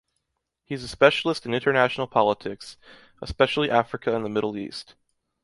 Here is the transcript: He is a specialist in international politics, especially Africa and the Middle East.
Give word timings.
He 0.65 0.73
is 0.73 0.83
a 0.83 0.87
specialist 0.87 1.45
in 1.45 1.53
international 1.53 2.07
politics, 2.07 2.75
especially 3.21 3.69
Africa 3.69 4.15
and 4.15 4.25
the 4.25 4.29
Middle 4.29 4.57
East. 4.57 4.95